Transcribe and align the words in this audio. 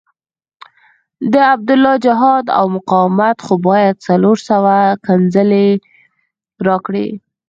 د 1.33 1.35
عبدالله 1.53 1.95
جهاد 2.05 2.45
او 2.57 2.65
مقاومت 2.77 3.37
خو 3.45 3.53
باید 3.67 3.95
څلور 4.07 4.37
سوه 4.49 4.75
ښکنځلې 5.01 5.67
راکړي. 6.67 7.07